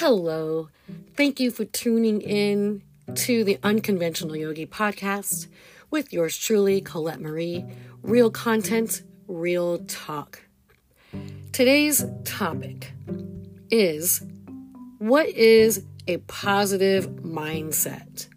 Hello. 0.00 0.68
Thank 1.16 1.40
you 1.40 1.50
for 1.50 1.64
tuning 1.64 2.20
in 2.20 2.84
to 3.16 3.42
the 3.42 3.58
Unconventional 3.64 4.36
Yogi 4.36 4.64
podcast 4.64 5.48
with 5.90 6.12
yours 6.12 6.38
truly, 6.38 6.80
Colette 6.80 7.20
Marie. 7.20 7.64
Real 8.04 8.30
content, 8.30 9.02
real 9.26 9.78
talk. 9.86 10.42
Today's 11.50 12.04
topic 12.22 12.92
is 13.72 14.22
what 14.98 15.26
is 15.30 15.84
a 16.06 16.18
positive 16.18 17.08
mindset? 17.16 18.28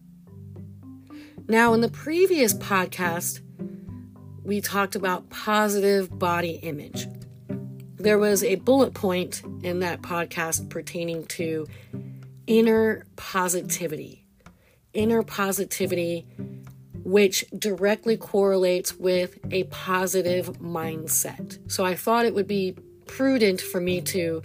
Now, 1.47 1.75
in 1.75 1.81
the 1.81 1.89
previous 1.89 2.55
podcast, 2.55 3.39
we 4.43 4.61
talked 4.61 4.95
about 4.95 5.29
positive 5.29 6.17
body 6.17 6.53
image 6.63 7.05
there 8.01 8.17
was 8.17 8.43
a 8.43 8.55
bullet 8.55 8.93
point 8.93 9.43
in 9.63 9.79
that 9.79 10.01
podcast 10.01 10.69
pertaining 10.69 11.25
to 11.25 11.67
inner 12.47 13.05
positivity. 13.15 14.25
Inner 14.93 15.23
positivity, 15.23 16.25
which 17.03 17.45
directly 17.57 18.17
correlates 18.17 18.97
with 18.97 19.39
a 19.51 19.63
positive 19.65 20.59
mindset. 20.59 21.59
So 21.71 21.85
I 21.85 21.95
thought 21.95 22.25
it 22.25 22.35
would 22.35 22.47
be 22.47 22.75
prudent 23.07 23.61
for 23.61 23.79
me 23.79 24.01
to 24.01 24.41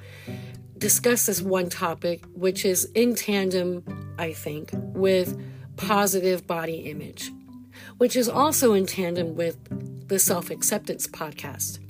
discuss 0.79 1.27
this 1.27 1.41
one 1.41 1.69
topic, 1.69 2.25
which 2.35 2.65
is 2.65 2.85
in 2.95 3.15
tandem, 3.15 4.15
I 4.19 4.33
think, 4.33 4.71
with 4.73 5.41
positive 5.77 6.47
body 6.47 6.91
image, 6.91 7.33
which 7.99 8.15
is 8.15 8.29
also 8.29 8.73
in 8.73 8.87
tandem 8.87 9.35
with 9.35 9.57
the 10.09 10.19
self 10.19 10.51
acceptance 10.51 11.07
podcast 11.07 11.81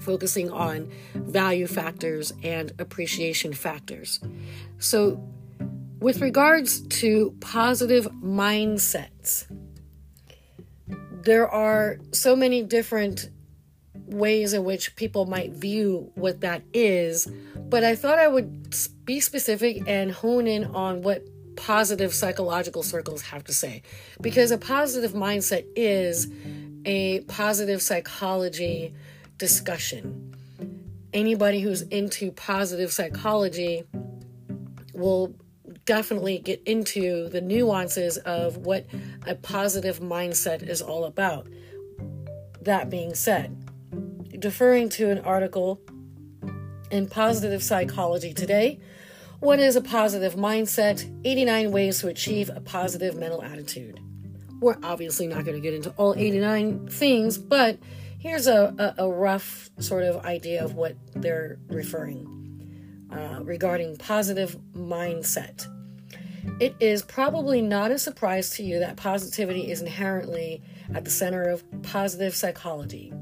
focusing 0.00 0.50
on 0.50 0.90
value 1.14 1.66
factors 1.66 2.32
and 2.42 2.72
appreciation 2.78 3.52
factors. 3.52 4.20
So, 4.78 5.22
with 6.00 6.20
regards 6.20 6.80
to 7.00 7.34
positive 7.40 8.06
mindsets, 8.22 9.46
there 11.22 11.48
are 11.48 11.98
so 12.12 12.36
many 12.36 12.62
different 12.62 13.30
ways 13.94 14.52
in 14.52 14.62
which 14.64 14.94
people 14.94 15.26
might 15.26 15.52
view 15.52 16.12
what 16.14 16.42
that 16.42 16.62
is, 16.72 17.26
but 17.56 17.82
I 17.82 17.96
thought 17.96 18.18
I 18.18 18.28
would 18.28 18.74
be 19.04 19.20
specific 19.20 19.82
and 19.86 20.12
hone 20.12 20.46
in 20.46 20.64
on 20.66 21.02
what 21.02 21.24
positive 21.56 22.14
psychological 22.14 22.82
circles 22.82 23.22
have 23.22 23.42
to 23.44 23.52
say. 23.52 23.82
Because 24.20 24.50
a 24.50 24.58
positive 24.58 25.12
mindset 25.12 25.64
is 25.74 26.28
a 26.84 27.20
positive 27.22 27.82
psychology 27.82 28.94
discussion. 29.38 30.34
Anybody 31.12 31.60
who's 31.60 31.82
into 31.82 32.32
positive 32.32 32.92
psychology 32.92 33.84
will 34.94 35.34
definitely 35.84 36.38
get 36.38 36.62
into 36.66 37.28
the 37.28 37.40
nuances 37.40 38.18
of 38.18 38.58
what 38.58 38.86
a 39.26 39.34
positive 39.34 40.00
mindset 40.00 40.62
is 40.62 40.82
all 40.82 41.04
about. 41.04 41.46
That 42.62 42.90
being 42.90 43.14
said, 43.14 43.56
deferring 44.38 44.88
to 44.90 45.10
an 45.10 45.18
article 45.20 45.80
in 46.90 47.08
Positive 47.08 47.62
Psychology 47.62 48.34
Today, 48.34 48.80
what 49.40 49.60
is 49.60 49.76
a 49.76 49.80
positive 49.80 50.34
mindset? 50.34 51.04
89 51.24 51.70
ways 51.70 52.00
to 52.00 52.08
achieve 52.08 52.50
a 52.54 52.60
positive 52.60 53.16
mental 53.16 53.42
attitude. 53.42 54.00
We're 54.60 54.78
obviously 54.82 55.26
not 55.26 55.44
going 55.44 55.56
to 55.56 55.60
get 55.60 55.74
into 55.74 55.90
all 55.90 56.14
89 56.16 56.88
things, 56.88 57.36
but 57.36 57.78
Here's 58.18 58.46
a, 58.46 58.94
a, 58.98 59.04
a 59.04 59.10
rough 59.10 59.70
sort 59.78 60.02
of 60.02 60.24
idea 60.24 60.64
of 60.64 60.74
what 60.74 60.96
they're 61.14 61.58
referring 61.68 63.06
uh, 63.12 63.40
regarding 63.42 63.96
positive 63.96 64.56
mindset. 64.74 65.66
It 66.60 66.74
is 66.80 67.02
probably 67.02 67.60
not 67.60 67.90
a 67.90 67.98
surprise 67.98 68.50
to 68.50 68.62
you 68.62 68.78
that 68.78 68.96
positivity 68.96 69.70
is 69.70 69.82
inherently 69.82 70.62
at 70.94 71.04
the 71.04 71.10
center 71.10 71.42
of 71.42 71.62
positive 71.82 72.34
psychology. 72.34 73.12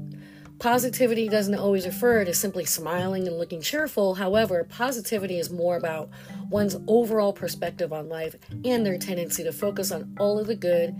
Positivity 0.59 1.27
doesn't 1.27 1.55
always 1.55 1.85
refer 1.85 2.23
to 2.23 2.33
simply 2.33 2.63
smiling 2.63 3.27
and 3.27 3.37
looking 3.37 3.61
cheerful. 3.61 4.15
However, 4.15 4.63
positivity 4.63 5.37
is 5.37 5.49
more 5.49 5.75
about 5.75 6.09
one's 6.49 6.77
overall 6.87 7.33
perspective 7.33 7.91
on 7.91 8.07
life 8.07 8.35
and 8.63 8.85
their 8.85 8.97
tendency 8.97 9.43
to 9.43 9.51
focus 9.51 9.91
on 9.91 10.15
all 10.17 10.39
of 10.39 10.47
the 10.47 10.55
good 10.55 10.95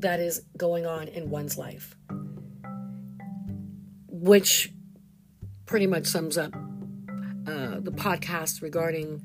that 0.00 0.18
is 0.18 0.42
going 0.56 0.86
on 0.86 1.06
in 1.08 1.30
one's 1.30 1.56
life 1.56 1.94
which 4.20 4.72
pretty 5.66 5.86
much 5.86 6.06
sums 6.06 6.38
up 6.38 6.54
uh, 7.46 7.80
the 7.80 7.92
podcast 7.92 8.62
regarding 8.62 9.24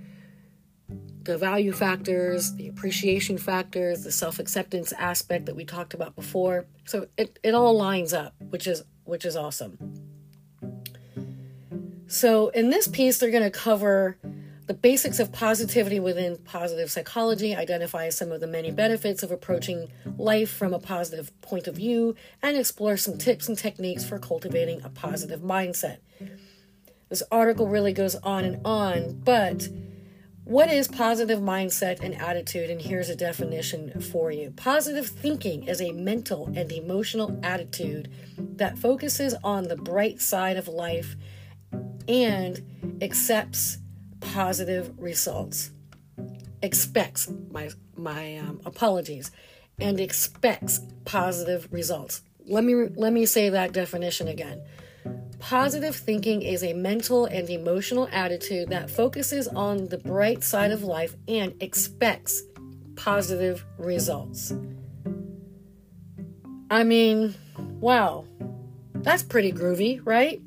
the 1.23 1.37
value 1.37 1.71
factors, 1.71 2.53
the 2.55 2.67
appreciation 2.67 3.37
factors, 3.37 4.03
the 4.03 4.11
self 4.11 4.39
acceptance 4.39 4.91
aspect 4.93 5.45
that 5.45 5.55
we 5.55 5.65
talked 5.65 5.93
about 5.93 6.15
before. 6.15 6.65
So 6.85 7.07
it, 7.17 7.39
it 7.43 7.53
all 7.53 7.75
lines 7.75 8.13
up, 8.13 8.33
which 8.49 8.67
is 8.67 8.83
which 9.05 9.25
is 9.25 9.35
awesome. 9.35 9.77
So 12.07 12.49
in 12.49 12.69
this 12.69 12.87
piece, 12.87 13.17
they're 13.17 13.31
going 13.31 13.43
to 13.43 13.51
cover 13.51 14.17
the 14.65 14.73
basics 14.73 15.19
of 15.19 15.31
positivity 15.31 15.99
within 15.99 16.37
positive 16.37 16.89
psychology, 16.89 17.55
identify 17.55 18.09
some 18.09 18.31
of 18.31 18.39
the 18.39 18.47
many 18.47 18.71
benefits 18.71 19.21
of 19.21 19.31
approaching 19.31 19.89
life 20.17 20.51
from 20.51 20.73
a 20.73 20.79
positive 20.79 21.31
point 21.41 21.67
of 21.67 21.75
view, 21.75 22.15
and 22.41 22.55
explore 22.55 22.95
some 22.95 23.17
tips 23.17 23.47
and 23.47 23.57
techniques 23.57 24.05
for 24.05 24.19
cultivating 24.19 24.81
a 24.83 24.89
positive 24.89 25.41
mindset. 25.41 25.97
This 27.09 27.23
article 27.31 27.67
really 27.67 27.93
goes 27.93 28.15
on 28.15 28.45
and 28.45 28.65
on, 28.65 29.21
but 29.23 29.67
what 30.45 30.69
is 30.69 30.87
positive 30.87 31.39
mindset 31.39 32.01
and 32.01 32.15
attitude? 32.15 32.69
And 32.69 32.81
here's 32.81 33.09
a 33.09 33.15
definition 33.15 34.01
for 34.01 34.31
you. 34.31 34.51
Positive 34.51 35.07
thinking 35.07 35.63
is 35.63 35.81
a 35.81 35.91
mental 35.91 36.47
and 36.55 36.71
emotional 36.71 37.39
attitude 37.43 38.11
that 38.37 38.77
focuses 38.77 39.35
on 39.43 39.67
the 39.67 39.77
bright 39.77 40.21
side 40.21 40.57
of 40.57 40.67
life 40.67 41.15
and 42.07 42.61
accepts 43.01 43.77
positive 44.31 44.93
results. 44.97 45.71
Expects 46.61 47.31
my 47.51 47.69
my 47.95 48.37
um, 48.37 48.61
apologies, 48.65 49.31
and 49.79 49.99
expects 49.99 50.79
positive 51.05 51.67
results. 51.71 52.21
Let 52.45 52.63
me 52.63 52.89
let 52.95 53.13
me 53.13 53.25
say 53.25 53.49
that 53.49 53.73
definition 53.73 54.27
again. 54.27 54.61
Positive 55.39 55.95
thinking 55.95 56.41
is 56.41 56.63
a 56.63 56.71
mental 56.71 57.25
and 57.25 57.49
emotional 57.49 58.07
attitude 58.11 58.69
that 58.69 58.89
focuses 58.89 59.47
on 59.49 59.89
the 59.89 59.97
bright 59.97 60.41
side 60.41 60.71
of 60.71 60.83
life 60.83 61.15
and 61.27 61.53
expects 61.61 62.41
positive 62.95 63.65
results. 63.77 64.53
I 66.71 66.83
mean, 66.83 67.35
wow, 67.57 68.25
that's 68.93 69.21
pretty 69.21 69.51
groovy, 69.51 70.01
right? 70.05 70.41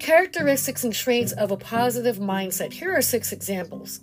Characteristics 0.00 0.82
and 0.82 0.94
traits 0.94 1.32
of 1.32 1.50
a 1.50 1.58
positive 1.58 2.16
mindset. 2.16 2.72
Here 2.72 2.90
are 2.90 3.02
six 3.02 3.32
examples 3.32 4.00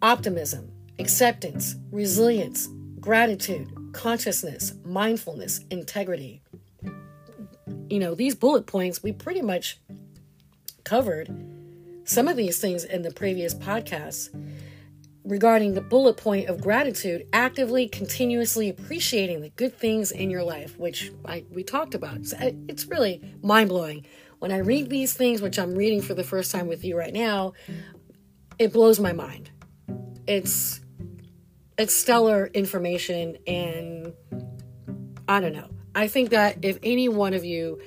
optimism, 0.00 0.70
acceptance, 1.00 1.74
resilience, 1.90 2.68
gratitude, 3.00 3.68
consciousness, 3.92 4.74
mindfulness, 4.84 5.60
integrity. 5.70 6.40
You 7.90 7.98
know, 7.98 8.14
these 8.14 8.36
bullet 8.36 8.66
points, 8.66 9.02
we 9.02 9.10
pretty 9.10 9.42
much 9.42 9.80
covered 10.84 11.28
some 12.04 12.28
of 12.28 12.36
these 12.36 12.60
things 12.60 12.84
in 12.84 13.02
the 13.02 13.10
previous 13.10 13.54
podcasts 13.54 14.28
regarding 15.24 15.74
the 15.74 15.80
bullet 15.80 16.16
point 16.16 16.48
of 16.48 16.60
gratitude, 16.60 17.26
actively, 17.32 17.88
continuously 17.88 18.68
appreciating 18.68 19.40
the 19.40 19.48
good 19.50 19.76
things 19.78 20.12
in 20.12 20.30
your 20.30 20.42
life, 20.42 20.78
which 20.78 21.10
I, 21.24 21.44
we 21.50 21.64
talked 21.64 21.94
about. 21.94 22.18
It's 22.68 22.86
really 22.86 23.22
mind 23.42 23.70
blowing 23.70 24.04
when 24.44 24.52
I 24.52 24.58
read 24.58 24.90
these 24.90 25.14
things, 25.14 25.40
which 25.40 25.58
I'm 25.58 25.74
reading 25.74 26.02
for 26.02 26.12
the 26.12 26.22
first 26.22 26.52
time 26.52 26.66
with 26.66 26.84
you 26.84 26.98
right 26.98 27.14
now, 27.14 27.54
it 28.58 28.74
blows 28.74 29.00
my 29.00 29.14
mind. 29.14 29.50
It's 30.26 30.82
it's 31.78 31.96
stellar 31.96 32.48
information 32.48 33.38
and 33.46 34.12
I 35.26 35.40
don't 35.40 35.54
know. 35.54 35.70
I 35.94 36.08
think 36.08 36.28
that 36.28 36.58
if 36.62 36.78
any 36.82 37.08
one 37.08 37.32
of 37.32 37.46
you 37.46 37.80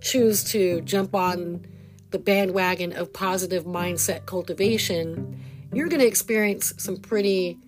choose 0.00 0.42
to 0.52 0.80
jump 0.80 1.14
on 1.14 1.66
the 2.12 2.18
bandwagon 2.18 2.94
of 2.94 3.12
positive 3.12 3.64
mindset 3.64 4.24
cultivation, 4.24 5.43
you're 5.74 5.88
going 5.88 6.00
to 6.00 6.06
experience 6.06 6.72
some 6.78 6.96
pretty 6.96 7.58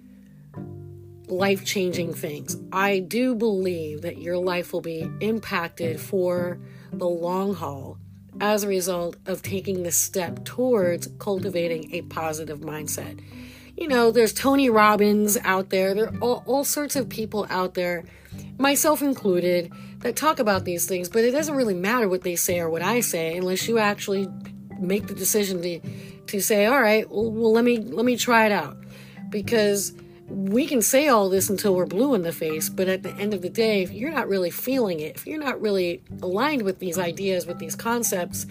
life 1.28 1.64
changing 1.64 2.14
things. 2.14 2.56
I 2.72 3.00
do 3.00 3.34
believe 3.34 4.02
that 4.02 4.18
your 4.18 4.38
life 4.38 4.72
will 4.72 4.80
be 4.80 5.10
impacted 5.20 6.00
for 6.00 6.58
the 6.92 7.08
long 7.08 7.54
haul 7.54 7.98
as 8.40 8.62
a 8.62 8.68
result 8.68 9.16
of 9.26 9.42
taking 9.42 9.82
the 9.82 9.90
step 9.90 10.44
towards 10.44 11.08
cultivating 11.18 11.94
a 11.94 12.02
positive 12.02 12.60
mindset. 12.60 13.20
You 13.76 13.88
know, 13.88 14.10
there's 14.10 14.32
Tony 14.32 14.70
Robbins 14.70 15.36
out 15.42 15.70
there, 15.70 15.94
there 15.94 16.06
are 16.06 16.18
all, 16.20 16.42
all 16.46 16.64
sorts 16.64 16.96
of 16.96 17.08
people 17.08 17.46
out 17.50 17.74
there, 17.74 18.04
myself 18.58 19.02
included, 19.02 19.72
that 20.00 20.16
talk 20.16 20.38
about 20.38 20.64
these 20.64 20.86
things, 20.86 21.08
but 21.08 21.24
it 21.24 21.32
doesn't 21.32 21.54
really 21.54 21.74
matter 21.74 22.08
what 22.08 22.22
they 22.22 22.36
say 22.36 22.60
or 22.60 22.70
what 22.70 22.82
I 22.82 23.00
say 23.00 23.36
unless 23.36 23.66
you 23.66 23.78
actually 23.78 24.28
make 24.78 25.06
the 25.06 25.14
decision 25.14 25.60
to 25.62 25.80
to 26.28 26.40
say, 26.40 26.66
all 26.66 26.80
right, 26.80 27.08
well, 27.10 27.52
let 27.52 27.64
me 27.64 27.78
let 27.78 28.04
me 28.04 28.16
try 28.16 28.46
it 28.46 28.52
out. 28.52 28.76
Because 29.28 29.92
we 30.28 30.66
can 30.66 30.82
say 30.82 31.08
all 31.08 31.28
this 31.28 31.48
until 31.48 31.74
we're 31.74 31.86
blue 31.86 32.14
in 32.14 32.22
the 32.22 32.32
face, 32.32 32.68
but 32.68 32.88
at 32.88 33.02
the 33.02 33.12
end 33.12 33.32
of 33.32 33.42
the 33.42 33.48
day, 33.48 33.82
if 33.82 33.92
you're 33.92 34.10
not 34.10 34.28
really 34.28 34.50
feeling 34.50 35.00
it, 35.00 35.16
if 35.16 35.26
you're 35.26 35.42
not 35.42 35.60
really 35.60 36.02
aligned 36.20 36.62
with 36.62 36.78
these 36.78 36.98
ideas, 36.98 37.46
with 37.46 37.58
these 37.58 37.76
concepts, 37.76 38.46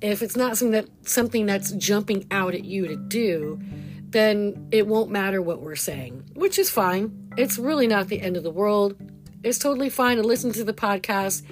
if 0.00 0.22
it's 0.22 0.36
not 0.36 0.56
something 0.56 0.72
that 0.72 0.88
something 1.02 1.46
that's 1.46 1.72
jumping 1.72 2.26
out 2.30 2.54
at 2.54 2.64
you 2.64 2.88
to 2.88 2.96
do, 2.96 3.60
then 4.08 4.68
it 4.70 4.86
won't 4.86 5.10
matter 5.10 5.42
what 5.42 5.60
we're 5.60 5.76
saying, 5.76 6.24
which 6.34 6.58
is 6.58 6.70
fine. 6.70 7.28
It's 7.36 7.58
really 7.58 7.86
not 7.86 8.08
the 8.08 8.20
end 8.20 8.36
of 8.36 8.42
the 8.42 8.50
world. 8.50 8.96
It's 9.42 9.58
totally 9.58 9.90
fine 9.90 10.16
to 10.16 10.22
listen 10.22 10.52
to 10.52 10.64
the 10.64 10.72
podcast 10.72 11.42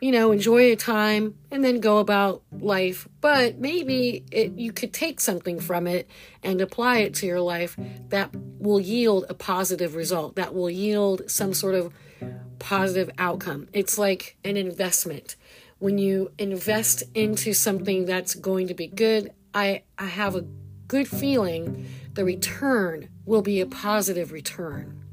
you 0.00 0.12
know, 0.12 0.30
enjoy 0.30 0.66
your 0.66 0.76
time 0.76 1.34
and 1.50 1.64
then 1.64 1.80
go 1.80 1.98
about 1.98 2.42
life. 2.52 3.08
But 3.20 3.58
maybe 3.58 4.24
it, 4.30 4.52
you 4.52 4.72
could 4.72 4.92
take 4.92 5.20
something 5.20 5.60
from 5.60 5.86
it 5.86 6.08
and 6.42 6.60
apply 6.60 6.98
it 6.98 7.14
to 7.14 7.26
your 7.26 7.40
life 7.40 7.76
that 8.08 8.30
will 8.34 8.80
yield 8.80 9.26
a 9.28 9.34
positive 9.34 9.94
result, 9.94 10.36
that 10.36 10.54
will 10.54 10.70
yield 10.70 11.30
some 11.30 11.52
sort 11.52 11.74
of 11.74 11.92
positive 12.58 13.10
outcome. 13.18 13.68
It's 13.72 13.98
like 13.98 14.36
an 14.44 14.56
investment. 14.56 15.36
When 15.78 15.98
you 15.98 16.32
invest 16.38 17.04
into 17.14 17.52
something 17.52 18.04
that's 18.04 18.34
going 18.34 18.68
to 18.68 18.74
be 18.74 18.88
good, 18.88 19.32
I, 19.54 19.82
I 19.96 20.06
have 20.06 20.34
a 20.34 20.42
good 20.86 21.08
feeling 21.08 21.86
the 22.14 22.24
return 22.24 23.08
will 23.24 23.42
be 23.42 23.60
a 23.60 23.66
positive 23.66 24.32
return 24.32 25.04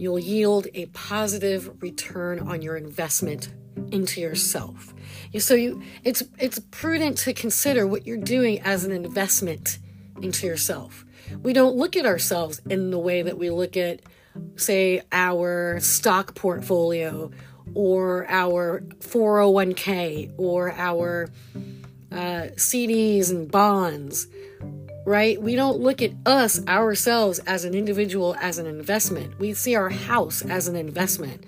you'll 0.00 0.18
yield 0.18 0.66
a 0.72 0.86
positive 0.86 1.70
return 1.82 2.40
on 2.40 2.62
your 2.62 2.76
investment 2.76 3.50
into 3.92 4.20
yourself. 4.20 4.94
So 5.38 5.54
you 5.54 5.82
it's 6.04 6.22
it's 6.38 6.58
prudent 6.70 7.18
to 7.18 7.34
consider 7.34 7.86
what 7.86 8.06
you're 8.06 8.16
doing 8.16 8.60
as 8.60 8.84
an 8.84 8.92
investment 8.92 9.78
into 10.22 10.46
yourself. 10.46 11.04
We 11.42 11.52
don't 11.52 11.76
look 11.76 11.96
at 11.96 12.06
ourselves 12.06 12.60
in 12.70 12.90
the 12.90 12.98
way 12.98 13.22
that 13.22 13.38
we 13.38 13.50
look 13.50 13.76
at 13.76 14.00
say 14.56 15.02
our 15.12 15.80
stock 15.80 16.34
portfolio 16.34 17.30
or 17.74 18.26
our 18.28 18.80
401k 19.00 20.32
or 20.38 20.72
our 20.72 21.28
uh, 22.10 22.48
CDs 22.56 23.30
and 23.30 23.50
bonds 23.50 24.26
right? 25.10 25.42
We 25.42 25.56
don't 25.56 25.80
look 25.80 26.00
at 26.02 26.12
us, 26.24 26.64
ourselves, 26.68 27.40
as 27.40 27.64
an 27.64 27.74
individual, 27.74 28.36
as 28.40 28.58
an 28.58 28.66
investment. 28.66 29.40
We 29.40 29.54
see 29.54 29.74
our 29.74 29.90
house 29.90 30.40
as 30.42 30.68
an 30.68 30.76
investment. 30.76 31.42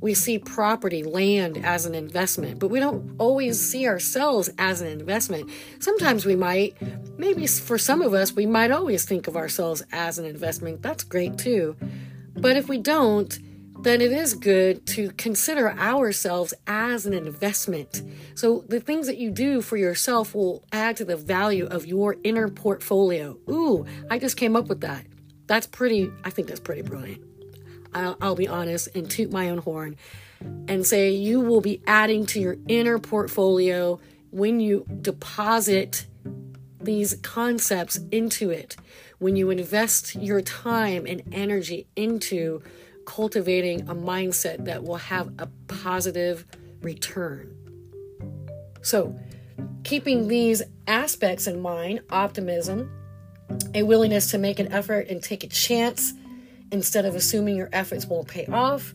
We 0.00 0.14
see 0.14 0.40
property, 0.40 1.04
land 1.04 1.64
as 1.64 1.86
an 1.86 1.94
investment, 1.94 2.58
but 2.58 2.68
we 2.68 2.80
don't 2.80 3.14
always 3.18 3.60
see 3.60 3.86
ourselves 3.86 4.50
as 4.58 4.80
an 4.80 4.88
investment. 4.88 5.48
Sometimes 5.78 6.26
we 6.26 6.34
might, 6.34 6.76
maybe 7.16 7.46
for 7.46 7.78
some 7.78 8.02
of 8.02 8.14
us, 8.14 8.32
we 8.32 8.46
might 8.46 8.72
always 8.72 9.04
think 9.04 9.28
of 9.28 9.36
ourselves 9.36 9.84
as 9.92 10.18
an 10.18 10.24
investment. 10.24 10.82
That's 10.82 11.04
great 11.04 11.38
too. 11.38 11.76
But 12.34 12.56
if 12.56 12.68
we 12.68 12.78
don't, 12.78 13.38
then 13.84 14.00
it 14.00 14.12
is 14.12 14.32
good 14.32 14.86
to 14.86 15.10
consider 15.12 15.70
ourselves 15.72 16.54
as 16.66 17.04
an 17.04 17.12
investment. 17.12 18.02
So 18.34 18.64
the 18.66 18.80
things 18.80 19.06
that 19.06 19.18
you 19.18 19.30
do 19.30 19.60
for 19.60 19.76
yourself 19.76 20.34
will 20.34 20.64
add 20.72 20.96
to 20.96 21.04
the 21.04 21.16
value 21.16 21.66
of 21.66 21.86
your 21.86 22.16
inner 22.24 22.48
portfolio. 22.48 23.38
Ooh, 23.48 23.84
I 24.10 24.18
just 24.18 24.38
came 24.38 24.56
up 24.56 24.68
with 24.68 24.80
that. 24.80 25.04
That's 25.46 25.66
pretty, 25.66 26.10
I 26.24 26.30
think 26.30 26.48
that's 26.48 26.60
pretty 26.60 26.80
brilliant. 26.82 27.22
I'll, 27.92 28.16
I'll 28.22 28.34
be 28.34 28.48
honest 28.48 28.88
and 28.94 29.10
toot 29.10 29.30
my 29.30 29.50
own 29.50 29.58
horn 29.58 29.96
and 30.66 30.86
say 30.86 31.10
you 31.10 31.40
will 31.40 31.60
be 31.60 31.82
adding 31.86 32.24
to 32.26 32.40
your 32.40 32.56
inner 32.66 32.98
portfolio 32.98 34.00
when 34.30 34.60
you 34.60 34.86
deposit 35.02 36.06
these 36.80 37.14
concepts 37.22 37.98
into 38.10 38.50
it, 38.50 38.76
when 39.18 39.36
you 39.36 39.50
invest 39.50 40.14
your 40.16 40.40
time 40.40 41.06
and 41.06 41.22
energy 41.32 41.86
into 41.96 42.62
cultivating 43.06 43.82
a 43.82 43.94
mindset 43.94 44.64
that 44.64 44.84
will 44.84 44.96
have 44.96 45.32
a 45.38 45.48
positive 45.68 46.44
return. 46.82 47.54
So, 48.82 49.18
keeping 49.82 50.28
these 50.28 50.62
aspects 50.86 51.46
in 51.46 51.60
mind 51.60 52.00
optimism, 52.10 52.90
a 53.74 53.82
willingness 53.82 54.30
to 54.30 54.38
make 54.38 54.58
an 54.58 54.72
effort 54.72 55.08
and 55.08 55.22
take 55.22 55.44
a 55.44 55.48
chance 55.48 56.12
instead 56.72 57.04
of 57.04 57.14
assuming 57.14 57.56
your 57.56 57.68
efforts 57.72 58.06
won't 58.06 58.28
pay 58.28 58.46
off, 58.46 58.94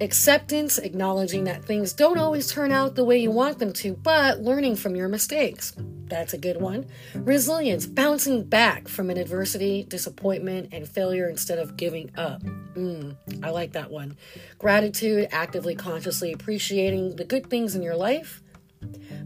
acceptance, 0.00 0.78
acknowledging 0.78 1.44
that 1.44 1.64
things 1.64 1.92
don't 1.92 2.18
always 2.18 2.50
turn 2.50 2.72
out 2.72 2.94
the 2.94 3.04
way 3.04 3.18
you 3.18 3.30
want 3.30 3.58
them 3.58 3.72
to, 3.72 3.94
but 3.94 4.40
learning 4.40 4.76
from 4.76 4.96
your 4.96 5.08
mistakes. 5.08 5.74
That's 6.12 6.34
a 6.34 6.38
good 6.38 6.60
one. 6.60 6.84
Resilience, 7.14 7.86
bouncing 7.86 8.44
back 8.44 8.86
from 8.86 9.08
an 9.08 9.16
adversity, 9.16 9.84
disappointment, 9.84 10.68
and 10.70 10.86
failure 10.86 11.26
instead 11.26 11.58
of 11.58 11.78
giving 11.78 12.10
up. 12.16 12.42
Mm, 12.74 13.16
I 13.42 13.48
like 13.48 13.72
that 13.72 13.90
one. 13.90 14.18
Gratitude, 14.58 15.28
actively, 15.32 15.74
consciously 15.74 16.30
appreciating 16.34 17.16
the 17.16 17.24
good 17.24 17.48
things 17.48 17.74
in 17.74 17.80
your 17.80 17.96
life. 17.96 18.42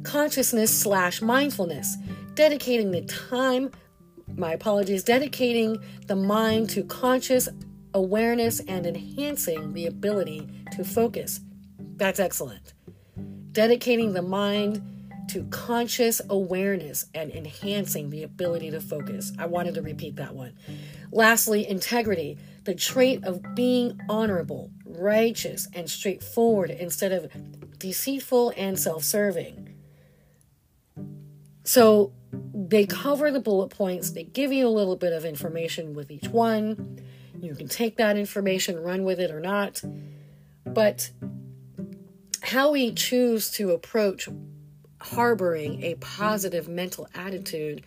Consciousness 0.05 0.73
slash 0.73 1.21
mindfulness, 1.21 1.97
dedicating 2.35 2.93
the 2.93 3.01
time, 3.01 3.73
my 4.37 4.53
apologies, 4.53 5.03
dedicating 5.03 5.79
the 6.07 6.15
mind 6.15 6.71
to 6.71 6.85
conscious 6.85 7.49
awareness 7.95 8.61
and 8.61 8.87
enhancing 8.87 9.73
the 9.73 9.87
ability 9.87 10.49
to 10.71 10.85
focus. 10.85 11.41
That's 11.97 12.21
excellent. 12.21 12.75
Dedicating 13.51 14.13
the 14.13 14.23
mind 14.23 14.81
to 15.29 15.45
conscious 15.45 16.21
awareness 16.29 17.07
and 17.15 17.31
enhancing 17.31 18.11
the 18.11 18.23
ability 18.23 18.71
to 18.71 18.81
focus. 18.81 19.33
I 19.39 19.47
wanted 19.47 19.75
to 19.75 19.83
repeat 19.83 20.17
that 20.17 20.35
one. 20.35 20.55
Lastly, 21.13 21.69
integrity, 21.69 22.39
the 22.65 22.75
trait 22.75 23.25
of 23.25 23.55
being 23.55 24.01
honorable, 24.09 24.71
righteous, 24.85 25.69
and 25.73 25.89
straightforward 25.89 26.71
instead 26.71 27.13
of 27.13 27.31
deceitful 27.79 28.53
and 28.57 28.79
self 28.79 29.05
serving. 29.05 29.75
So 31.65 32.13
they 32.33 32.87
cover 32.87 33.31
the 33.31 33.41
bullet 33.41 33.69
points, 33.69 34.11
they 34.11 34.25
give 34.25 34.53
you 34.53 34.67
a 34.67 34.71
little 34.71 34.97
bit 34.97 35.13
of 35.13 35.25
information 35.25 35.95
with 35.95 36.11
each 36.11 36.29
one. 36.29 37.01
You 37.41 37.55
can 37.55 37.69
take 37.69 37.97
that 37.97 38.17
information, 38.17 38.83
run 38.83 39.05
with 39.05 39.21
it 39.21 39.31
or 39.31 39.41
not. 39.41 39.83
But 40.65 41.11
how 42.43 42.73
we 42.73 42.93
choose 42.93 43.51
to 43.53 43.73
approach 43.73 44.29
harboring 45.15 45.83
a 45.83 45.95
positive 45.97 46.69
mental 46.69 47.09
attitude 47.15 47.85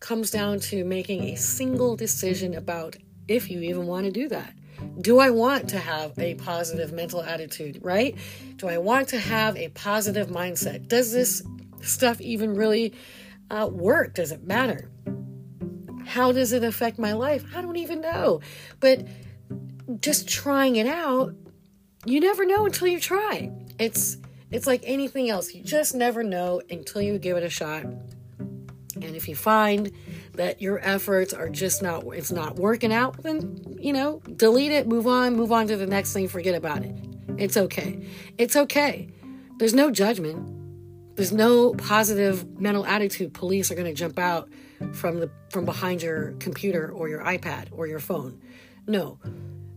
comes 0.00 0.30
down 0.30 0.60
to 0.60 0.84
making 0.84 1.24
a 1.24 1.36
single 1.36 1.96
decision 1.96 2.54
about 2.54 2.96
if 3.26 3.50
you 3.50 3.60
even 3.60 3.86
want 3.86 4.04
to 4.06 4.12
do 4.12 4.28
that. 4.28 4.52
Do 5.00 5.18
I 5.18 5.30
want 5.30 5.68
to 5.70 5.78
have 5.78 6.16
a 6.18 6.34
positive 6.34 6.92
mental 6.92 7.22
attitude, 7.22 7.80
right? 7.82 8.16
Do 8.56 8.68
I 8.68 8.78
want 8.78 9.08
to 9.08 9.18
have 9.18 9.56
a 9.56 9.68
positive 9.70 10.28
mindset? 10.28 10.88
Does 10.88 11.12
this 11.12 11.42
stuff 11.80 12.20
even 12.20 12.54
really 12.54 12.94
uh, 13.50 13.68
work? 13.70 14.14
Does 14.14 14.30
it 14.30 14.44
matter? 14.44 14.90
How 16.06 16.32
does 16.32 16.52
it 16.52 16.62
affect 16.62 16.98
my 16.98 17.12
life? 17.12 17.44
I 17.54 17.60
don't 17.60 17.76
even 17.76 18.00
know. 18.00 18.40
But 18.78 19.06
just 20.00 20.28
trying 20.28 20.76
it 20.76 20.86
out, 20.86 21.34
you 22.04 22.20
never 22.20 22.44
know 22.44 22.66
until 22.66 22.88
you 22.88 23.00
try. 23.00 23.50
It's 23.78 24.16
it's 24.50 24.66
like 24.66 24.82
anything 24.84 25.28
else. 25.28 25.54
You 25.54 25.62
just 25.62 25.94
never 25.94 26.22
know 26.22 26.62
until 26.70 27.02
you 27.02 27.18
give 27.18 27.36
it 27.36 27.42
a 27.42 27.50
shot. 27.50 27.82
And 27.82 29.14
if 29.14 29.28
you 29.28 29.36
find 29.36 29.92
that 30.34 30.62
your 30.62 30.78
efforts 30.82 31.32
are 31.32 31.48
just 31.48 31.82
not 31.82 32.04
it's 32.14 32.32
not 32.32 32.56
working 32.56 32.92
out, 32.92 33.22
then 33.22 33.76
you 33.78 33.92
know, 33.92 34.20
delete 34.36 34.72
it, 34.72 34.88
move 34.88 35.06
on, 35.06 35.36
move 35.36 35.52
on 35.52 35.66
to 35.68 35.76
the 35.76 35.86
next 35.86 36.12
thing, 36.12 36.28
forget 36.28 36.54
about 36.54 36.82
it. 36.82 36.96
It's 37.36 37.56
okay. 37.56 38.06
It's 38.38 38.56
okay. 38.56 39.08
There's 39.58 39.74
no 39.74 39.90
judgment. 39.90 41.16
There's 41.16 41.32
no 41.32 41.74
positive 41.74 42.60
mental 42.60 42.86
attitude 42.86 43.34
police 43.34 43.70
are 43.70 43.74
going 43.74 43.86
to 43.86 43.94
jump 43.94 44.18
out 44.18 44.48
from 44.92 45.20
the 45.20 45.30
from 45.50 45.64
behind 45.64 46.02
your 46.02 46.32
computer 46.38 46.90
or 46.90 47.08
your 47.08 47.20
iPad 47.20 47.68
or 47.72 47.86
your 47.86 47.98
phone. 47.98 48.40
No. 48.86 49.18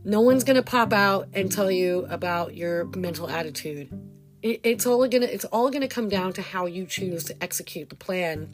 No 0.03 0.21
one's 0.21 0.43
going 0.43 0.55
to 0.55 0.63
pop 0.63 0.93
out 0.93 1.29
and 1.33 1.51
tell 1.51 1.69
you 1.69 2.07
about 2.09 2.55
your 2.55 2.85
mental 2.95 3.29
attitude 3.29 3.91
it, 4.41 4.61
it's 4.63 4.85
all 4.85 5.07
gonna 5.07 5.25
it's 5.25 5.45
all 5.45 5.69
gonna 5.69 5.87
come 5.87 6.09
down 6.09 6.33
to 6.33 6.41
how 6.41 6.65
you 6.65 6.85
choose 6.85 7.23
to 7.25 7.43
execute 7.43 7.89
the 7.89 7.95
plan 7.95 8.49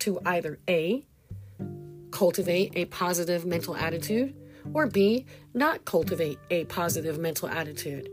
to 0.00 0.20
either 0.24 0.58
a 0.68 1.04
cultivate 2.10 2.72
a 2.76 2.84
positive 2.86 3.44
mental 3.44 3.74
attitude 3.74 4.34
or 4.74 4.86
b 4.86 5.26
not 5.54 5.84
cultivate 5.84 6.38
a 6.50 6.64
positive 6.66 7.18
mental 7.18 7.48
attitude. 7.48 8.08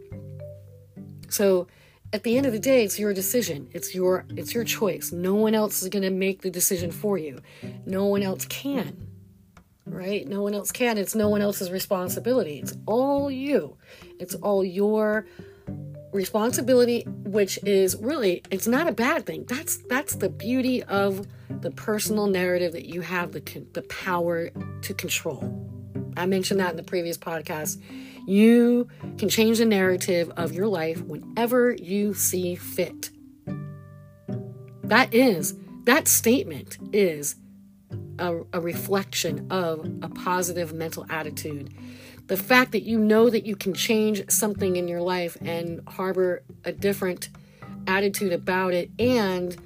So 1.29 1.67
at 2.11 2.23
the 2.23 2.37
end 2.37 2.47
of 2.47 2.53
the 2.53 2.59
day 2.59 2.83
it's 2.83 2.97
your 2.97 3.13
decision. 3.13 3.69
It's 3.71 3.93
your 3.93 4.25
it's 4.29 4.53
your 4.53 4.63
choice. 4.63 5.11
No 5.11 5.35
one 5.35 5.53
else 5.53 5.83
is 5.83 5.89
going 5.89 6.03
to 6.03 6.09
make 6.09 6.41
the 6.41 6.49
decision 6.49 6.91
for 6.91 7.17
you. 7.17 7.41
No 7.85 8.05
one 8.05 8.23
else 8.23 8.45
can 8.45 9.09
right? 9.85 10.27
No 10.27 10.43
one 10.43 10.53
else 10.53 10.71
can. 10.71 10.97
It's 10.97 11.15
no 11.15 11.29
one 11.29 11.41
else's 11.41 11.71
responsibility. 11.71 12.59
It's 12.59 12.77
all 12.85 13.29
you. 13.29 13.77
It's 14.19 14.35
all 14.35 14.63
your 14.63 15.25
responsibility 16.11 17.03
which 17.23 17.59
is 17.63 17.95
really 17.97 18.41
it's 18.51 18.67
not 18.67 18.87
a 18.87 18.91
bad 18.91 19.25
thing. 19.25 19.45
That's 19.47 19.77
that's 19.89 20.15
the 20.15 20.29
beauty 20.29 20.83
of 20.83 21.27
the 21.61 21.71
personal 21.71 22.27
narrative 22.27 22.71
that 22.73 22.85
you 22.85 23.01
have 23.01 23.31
the 23.31 23.41
the 23.73 23.83
power 23.83 24.49
to 24.81 24.93
control. 24.93 25.65
I 26.17 26.25
mentioned 26.25 26.59
that 26.59 26.71
in 26.71 26.77
the 26.77 26.83
previous 26.83 27.17
podcast. 27.17 27.81
You 28.27 28.87
can 29.17 29.29
change 29.29 29.57
the 29.57 29.65
narrative 29.65 30.31
of 30.37 30.51
your 30.51 30.67
life 30.67 31.01
whenever 31.01 31.73
you 31.73 32.13
see 32.13 32.55
fit. 32.55 33.09
That 34.83 35.13
is 35.13 35.55
that 35.85 36.07
statement 36.07 36.77
is 36.93 37.35
a, 38.19 38.41
a 38.53 38.59
reflection 38.59 39.47
of 39.49 39.85
a 40.01 40.09
positive 40.09 40.73
mental 40.73 41.05
attitude 41.09 41.73
the 42.29 42.37
fact 42.37 42.71
that 42.71 42.83
you 42.83 42.99
know 42.99 43.27
that 43.29 43.45
you 43.45 43.55
can 43.55 43.73
change 43.73 44.23
something 44.29 44.75
in 44.75 44.87
your 44.87 45.01
life 45.01 45.35
and 45.41 45.81
harbor 45.87 46.43
a 46.63 46.71
different 46.71 47.29
attitude 47.87 48.31
about 48.31 48.71
it 48.71 48.91
and 48.99 49.57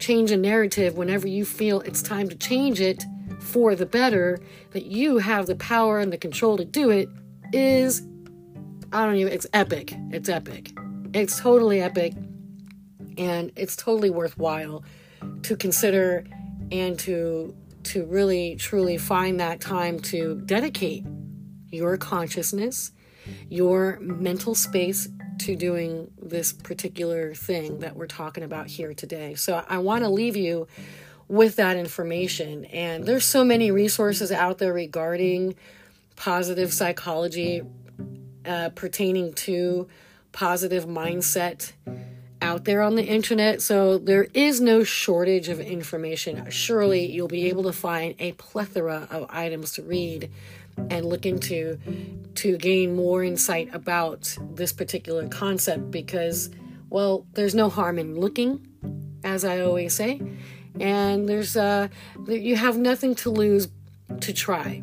change 0.00 0.32
a 0.32 0.36
narrative 0.36 0.96
whenever 0.96 1.28
you 1.28 1.44
feel 1.44 1.80
it's 1.82 2.02
time 2.02 2.28
to 2.28 2.34
change 2.34 2.80
it 2.80 3.04
for 3.38 3.76
the 3.76 3.86
better, 3.86 4.40
that 4.72 4.86
you 4.86 5.18
have 5.18 5.46
the 5.46 5.54
power 5.54 6.00
and 6.00 6.12
the 6.12 6.18
control 6.18 6.56
to 6.56 6.64
do 6.64 6.90
it 6.90 7.08
is, 7.52 8.02
I 8.92 9.06
don't 9.06 9.14
even, 9.14 9.32
it's 9.32 9.46
epic. 9.52 9.94
It's 10.10 10.28
epic. 10.28 10.72
It's 11.14 11.38
totally 11.38 11.80
epic. 11.80 12.14
And 13.18 13.52
it's 13.54 13.76
totally 13.76 14.10
worthwhile 14.10 14.82
to 15.42 15.56
consider 15.56 16.24
and 16.72 16.98
to 17.00 17.54
to 17.82 18.04
really 18.04 18.56
truly 18.56 18.98
find 18.98 19.40
that 19.40 19.60
time 19.60 19.98
to 19.98 20.42
dedicate 20.44 21.04
your 21.70 21.96
consciousness, 21.96 22.92
your 23.48 23.98
mental 24.00 24.54
space 24.54 25.08
to 25.40 25.56
doing 25.56 26.10
this 26.20 26.52
particular 26.52 27.34
thing 27.34 27.80
that 27.80 27.96
we're 27.96 28.06
talking 28.06 28.42
about 28.42 28.66
here 28.66 28.94
today. 28.94 29.34
So 29.34 29.64
I 29.68 29.78
want 29.78 30.04
to 30.04 30.10
leave 30.10 30.36
you 30.36 30.66
with 31.28 31.56
that 31.56 31.76
information. 31.76 32.64
And 32.66 33.04
there's 33.04 33.24
so 33.24 33.44
many 33.44 33.70
resources 33.70 34.32
out 34.32 34.58
there 34.58 34.72
regarding 34.72 35.54
positive 36.16 36.72
psychology 36.72 37.62
uh, 38.44 38.70
pertaining 38.70 39.32
to 39.34 39.88
positive 40.32 40.86
mindset 40.86 41.72
out 42.42 42.64
there 42.64 42.82
on 42.82 42.94
the 42.96 43.04
internet. 43.04 43.62
So 43.62 43.98
there 43.98 44.26
is 44.34 44.60
no 44.60 44.82
shortage 44.82 45.48
of 45.48 45.60
information. 45.60 46.50
Surely 46.50 47.06
you'll 47.06 47.28
be 47.28 47.48
able 47.48 47.62
to 47.64 47.72
find 47.72 48.14
a 48.18 48.32
plethora 48.32 49.06
of 49.10 49.26
items 49.28 49.72
to 49.74 49.82
read 49.82 50.30
and 50.90 51.06
look 51.06 51.26
into 51.26 51.78
to 52.36 52.56
gain 52.56 52.94
more 52.94 53.22
insight 53.22 53.68
about 53.74 54.36
this 54.52 54.72
particular 54.72 55.28
concept 55.28 55.90
because, 55.90 56.50
well, 56.88 57.26
there's 57.32 57.54
no 57.54 57.68
harm 57.68 57.98
in 57.98 58.18
looking, 58.18 58.66
as 59.24 59.44
I 59.44 59.60
always 59.60 59.94
say, 59.94 60.20
and 60.78 61.28
there's 61.28 61.56
uh, 61.56 61.88
you 62.26 62.56
have 62.56 62.78
nothing 62.78 63.14
to 63.16 63.30
lose 63.30 63.68
to 64.20 64.32
try. 64.32 64.82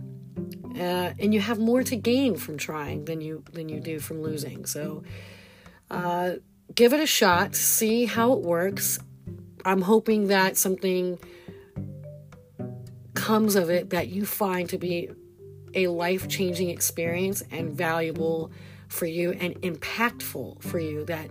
Uh, 0.75 1.11
and 1.19 1.33
you 1.33 1.39
have 1.39 1.57
more 1.57 1.81
to 1.81 1.95
gain 1.95 2.35
from 2.35 2.55
trying 2.55 3.05
than 3.05 3.19
you 3.19 3.43
than 3.53 3.67
you 3.67 3.79
do 3.79 3.99
from 3.99 4.21
losing. 4.21 4.65
So, 4.65 5.03
uh, 5.89 6.33
give 6.75 6.93
it 6.93 6.99
a 6.99 7.07
shot, 7.07 7.55
see 7.55 8.05
how 8.05 8.33
it 8.33 8.41
works. 8.41 8.99
I'm 9.65 9.81
hoping 9.81 10.27
that 10.27 10.55
something 10.55 11.17
comes 13.15 13.55
of 13.55 13.69
it 13.69 13.89
that 13.89 14.09
you 14.09 14.25
find 14.25 14.69
to 14.69 14.77
be 14.77 15.09
a 15.73 15.87
life 15.87 16.27
changing 16.27 16.69
experience 16.69 17.43
and 17.51 17.71
valuable 17.71 18.51
for 18.87 19.05
you 19.05 19.31
and 19.33 19.55
impactful 19.61 20.61
for 20.61 20.79
you 20.79 21.05
that 21.05 21.29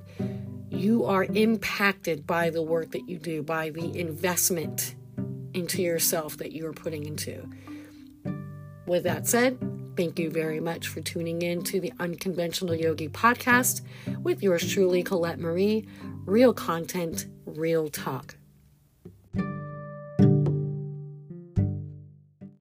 you 0.70 1.04
are 1.04 1.24
impacted 1.24 2.26
by 2.26 2.50
the 2.50 2.62
work 2.62 2.90
that 2.90 3.08
you 3.08 3.18
do, 3.18 3.42
by 3.42 3.70
the 3.70 3.98
investment 3.98 4.94
into 5.54 5.82
yourself 5.82 6.36
that 6.36 6.52
you 6.52 6.66
are 6.66 6.72
putting 6.72 7.04
into. 7.04 7.48
With 8.86 9.04
that 9.04 9.26
said, 9.26 9.58
thank 9.96 10.18
you 10.18 10.30
very 10.30 10.60
much 10.60 10.88
for 10.88 11.00
tuning 11.00 11.42
in 11.42 11.62
to 11.64 11.80
the 11.80 11.92
Unconventional 11.98 12.74
Yogi 12.74 13.08
podcast 13.08 13.80
with 14.22 14.42
yours 14.42 14.70
truly, 14.70 15.02
Colette 15.02 15.40
Marie. 15.40 15.86
Real 16.26 16.52
content, 16.52 17.26
real 17.46 17.88
talk. 17.88 18.36